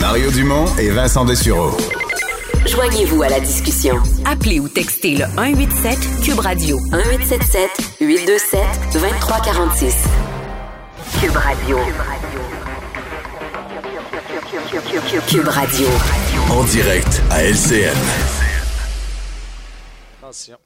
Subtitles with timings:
[0.00, 1.70] Mario Dumont et Vincent Dessureau.
[2.66, 3.96] Joignez-vous à la discussion.
[4.24, 8.60] Appelez ou textez le 187 Cube Radio 1877 827
[8.92, 10.04] 2346.
[11.20, 11.78] Cube Radio.
[15.26, 15.88] Cube Radio.
[16.50, 17.96] En direct à LCN.
[20.22, 20.56] Attention.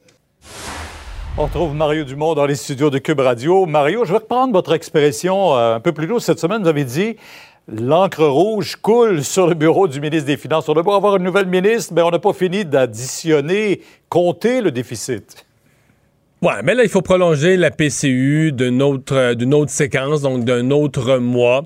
[1.38, 3.64] On retrouve Mario Dumont dans les studios de Cube Radio.
[3.64, 6.60] Mario, je vais reprendre votre expression euh, un peu plus tôt cette semaine.
[6.60, 7.16] Vous avez dit
[7.68, 10.68] l'encre rouge coule sur le bureau du ministre des Finances.
[10.68, 15.46] On doit avoir une nouvelle ministre, mais on n'a pas fini d'additionner, compter le déficit.
[16.42, 20.72] Ouais, mais là, il faut prolonger la PCU d'une autre, d'une autre séquence, donc d'un
[20.72, 21.62] autre mois.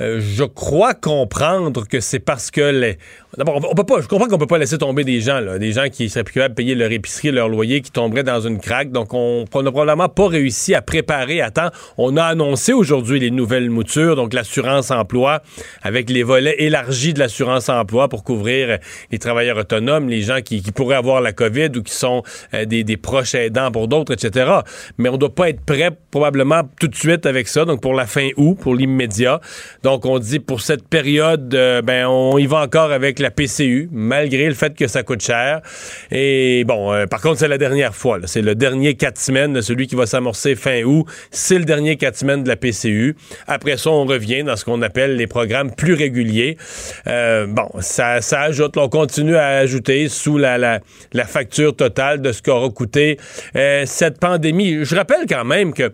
[0.00, 2.98] Euh, je crois comprendre que c'est parce que les,
[3.36, 5.72] D'abord, on peut pas, je comprends qu'on peut pas laisser tomber des gens, là, des
[5.72, 8.58] gens qui seraient plus capables de payer leur épicerie, leur loyer, qui tomberaient dans une
[8.58, 8.90] craque.
[8.90, 11.68] Donc, on n'a probablement pas réussi à préparer à temps.
[11.98, 15.42] On a annoncé aujourd'hui les nouvelles moutures, donc l'assurance emploi,
[15.82, 18.78] avec les volets élargis de l'assurance emploi pour couvrir
[19.12, 22.22] les travailleurs autonomes, les gens qui, pourraient avoir la COVID ou qui sont
[22.54, 24.50] euh, des, des, proches aidants pour d'autres, etc.
[24.96, 28.06] Mais on doit pas être prêt probablement tout de suite avec ça, donc pour la
[28.06, 29.40] fin août, pour l'immédiat.
[29.88, 34.46] On dit pour cette période, euh, ben, on y va encore avec la PCU, malgré
[34.46, 35.62] le fait que ça coûte cher.
[36.10, 38.18] Et bon, euh, par contre, c'est la dernière fois.
[38.26, 41.06] C'est le dernier quatre semaines, celui qui va s'amorcer fin août.
[41.30, 43.16] C'est le dernier quatre semaines de la PCU.
[43.46, 46.58] Après ça, on revient dans ce qu'on appelle les programmes plus réguliers.
[47.06, 50.80] Euh, bon, ça, ajoute, on continue à ajouter sous la, la,
[51.12, 53.18] la facture totale de ce qu'aura coûté
[53.56, 54.84] euh, cette pandémie.
[54.84, 55.92] Je rappelle quand même que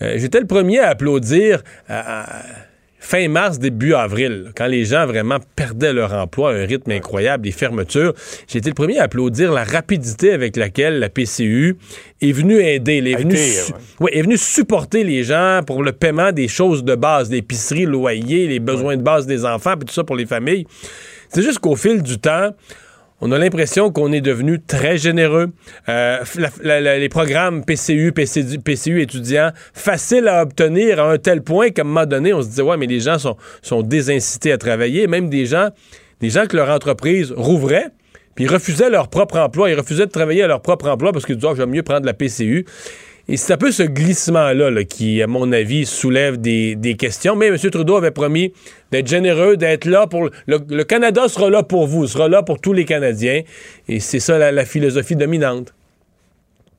[0.00, 1.62] j'étais le premier à applaudir
[3.04, 7.44] fin mars, début avril, quand les gens vraiment perdaient leur emploi à un rythme incroyable,
[7.44, 8.14] les fermetures,
[8.48, 11.76] j'ai été le premier à applaudir la rapidité avec laquelle la PCU
[12.22, 16.82] est venue aider, est venue, est venue supporter les gens pour le paiement des choses
[16.82, 20.16] de base, l'épicerie, le loyer, les besoins de base des enfants, puis tout ça pour
[20.16, 20.66] les familles.
[21.28, 22.50] C'est juste qu'au fil du temps,
[23.20, 25.50] on a l'impression qu'on est devenu très généreux.
[25.88, 26.18] Euh,
[26.62, 32.06] les programmes PCU, PCU, étudiants, faciles à obtenir à un tel point qu'à un moment
[32.06, 35.06] donné, on se disait, ouais, mais les gens sont, sont désincités à travailler.
[35.06, 35.68] Même des gens,
[36.20, 37.88] des gens que leur entreprise rouvrait,
[38.34, 41.36] puis refusaient leur propre emploi, ils refusaient de travailler à leur propre emploi parce qu'ils
[41.36, 42.66] disaient, oh, j'aime mieux prendre la PCU.
[43.28, 47.36] Et c'est un peu ce glissement-là qui, à mon avis, soulève des, questions.
[47.36, 47.56] Mais M.
[47.56, 48.52] Trudeau avait promis
[48.92, 50.28] d'être généreux, d'être là pour...
[50.46, 53.42] Le, Canada sera là pour vous, sera là pour tous les Canadiens.
[53.88, 55.72] Et c'est ça la philosophie dominante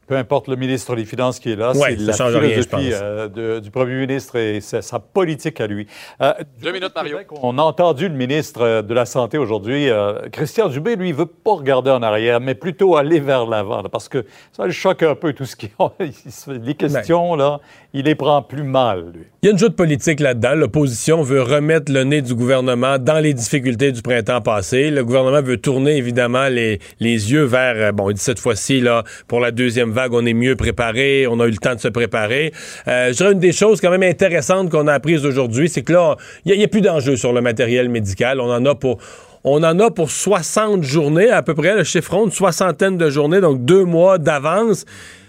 [0.08, 3.96] peu importe le ministre des Finances qui est là, c'est la philosophie euh, du premier
[3.96, 5.88] ministre et sa, politique à lui.
[6.22, 7.18] Euh, Deux minutes, Mario.
[7.42, 9.90] On a entendu le ministre euh, de la Santé aujourd'hui.
[10.32, 14.26] Christian Dubé, lui, veut pas regarder en arrière, mais plutôt aller vers l'avant, parce que
[14.52, 15.72] ça le choque un peu tout ce qui...
[16.50, 17.60] les questions, là,
[17.94, 19.24] il les prend plus mal, lui.
[19.42, 20.56] Il y a une jeu de politique là-dedans.
[20.56, 24.90] L'opposition veut remettre le nez du gouvernement dans les difficultés du printemps passé.
[24.90, 27.94] Le gouvernement veut tourner, évidemment, les, les yeux vers...
[27.94, 31.40] Bon, il dit cette fois-ci, là, pour la deuxième vague, on est mieux préparé, on
[31.40, 32.54] a eu le temps de se préparer.
[32.88, 35.94] Euh, je dirais une des choses quand même intéressantes qu'on a apprises aujourd'hui, c'est que
[35.94, 38.40] là, il n'y a, plus d'enjeu sur le matériel médical.
[38.40, 39.00] On en a pour
[39.48, 43.42] on en a pour 60 journées, à peu près, le chiffre une soixantaine de journées,
[43.42, 44.86] donc deux mois d'avance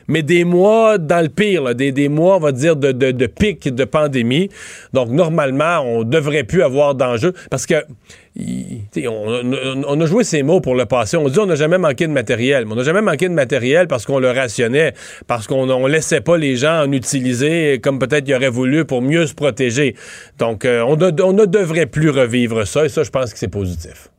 [0.08, 3.26] mais des mois dans le pire, des, des, mois, on va dire, de, de, de,
[3.26, 4.48] pic de pandémie.
[4.92, 7.84] Donc, normalement, on devrait plus avoir d'enjeu parce que
[8.38, 11.16] on, on, a joué ces mots pour le passé.
[11.16, 12.66] On dit on n'a jamais manqué de matériel.
[12.66, 14.92] Mais on n'a jamais manqué de matériel parce qu'on le rationnait,
[15.26, 19.00] parce qu'on ne laissait pas les gens en utiliser comme peut-être ils auraient voulu pour
[19.00, 19.94] mieux se protéger.
[20.38, 23.48] Donc, euh, on, on ne devrait plus revivre ça et ça, je pense que c'est
[23.48, 24.10] positif.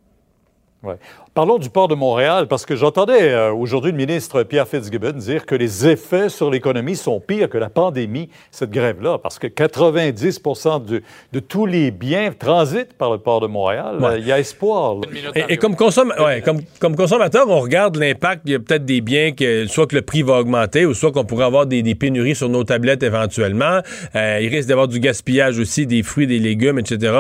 [0.84, 0.96] Ouais.
[1.38, 5.46] Parlons du port de Montréal, parce que j'entendais euh, aujourd'hui le ministre Pierre Fitzgibbon dire
[5.46, 10.84] que les effets sur l'économie sont pires que la pandémie, cette grève-là, parce que 90%
[10.84, 14.00] de tous les biens transitent par le port de Montréal.
[14.18, 14.96] Il y a espoir.
[15.36, 18.42] Et, comme, comme, consommateur, on regarde l'impact.
[18.46, 21.12] Il y a peut-être des biens que soit que le prix va augmenter, ou soit
[21.12, 23.82] qu'on pourrait avoir des, pénuries sur nos tablettes éventuellement.
[24.16, 27.14] Euh, il risque d'avoir du gaspillage aussi, des fruits, des légumes, etc.,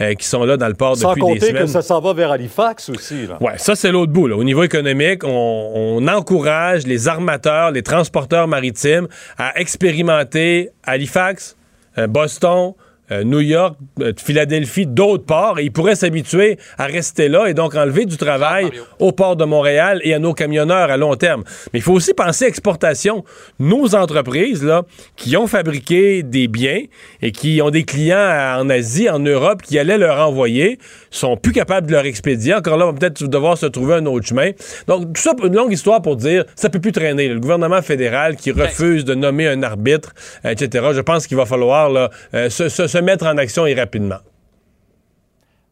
[0.00, 1.40] euh, qui sont là dans le port depuis des semaines.
[1.40, 3.26] Sans compter que ça s'en va vers Halifax aussi.
[3.26, 3.38] Là.
[3.64, 4.30] Ça, c'est l'autre bout.
[4.30, 9.08] Au niveau économique, on, encourage les armateurs, les transporteurs maritimes
[9.38, 11.56] à expérimenter Halifax,
[11.96, 12.74] euh, Boston,
[13.12, 17.54] euh, New York, euh, Philadelphie, d'autres ports, et ils pourraient s'habituer à rester là et
[17.54, 21.44] donc enlever du travail au port de Montréal et à nos camionneurs à long terme.
[21.72, 23.24] Mais il faut aussi penser exportation.
[23.58, 24.82] Nos entreprises, là,
[25.16, 26.80] qui ont fabriqué des biens
[27.20, 30.78] et qui ont des clients en Asie, en Europe, qui allaient leur envoyer,
[31.10, 32.54] sont plus capables de leur expédier.
[32.54, 34.50] Encore là, on va peut-être devoir se trouver un autre chemin.
[34.86, 37.28] Donc, tout ça, une longue histoire pour dire, ça peut plus traîner.
[37.28, 40.14] Le gouvernement fédéral qui refuse de nommer un arbitre,
[40.44, 43.74] etc., je pense qu'il va falloir là, euh, se, se, se mettre en action et
[43.74, 44.20] rapidement.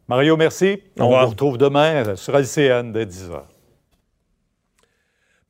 [0.09, 0.79] Mario, merci.
[0.99, 1.23] Au On revoir.
[1.25, 3.41] vous retrouve demain sur LCN dès 10h.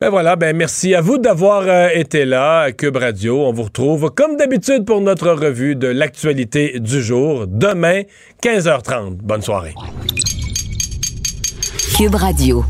[0.00, 3.44] Ben voilà, ben merci à vous d'avoir euh, été là à Cube Radio.
[3.46, 8.02] On vous retrouve comme d'habitude pour notre revue de l'actualité du jour demain
[8.42, 9.16] 15h30.
[9.16, 9.74] Bonne soirée.
[11.96, 12.64] Cube Radio.